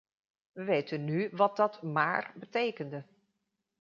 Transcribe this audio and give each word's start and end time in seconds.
We 0.53 0.63
weten 0.63 1.03
nu 1.05 1.29
wat 1.31 1.55
dat 1.57 1.81
"maar” 1.81 2.33
betekende. 2.35 3.05